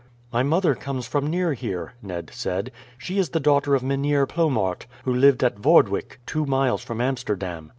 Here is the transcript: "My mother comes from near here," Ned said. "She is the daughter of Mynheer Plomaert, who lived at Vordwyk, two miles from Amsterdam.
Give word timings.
"My 0.33 0.41
mother 0.41 0.73
comes 0.73 1.07
from 1.07 1.27
near 1.27 1.53
here," 1.53 1.93
Ned 2.01 2.31
said. 2.33 2.71
"She 2.97 3.19
is 3.19 3.29
the 3.29 3.39
daughter 3.39 3.75
of 3.75 3.83
Mynheer 3.83 4.25
Plomaert, 4.25 4.87
who 5.05 5.13
lived 5.13 5.43
at 5.43 5.59
Vordwyk, 5.59 6.17
two 6.25 6.47
miles 6.47 6.81
from 6.83 6.99
Amsterdam. 6.99 7.69